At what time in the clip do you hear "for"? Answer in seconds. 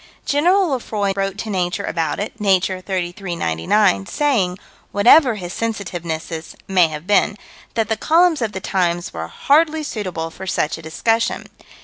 10.31-10.47